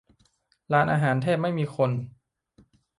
[0.73, 1.91] ร้านอาหารแทบไม่มีคน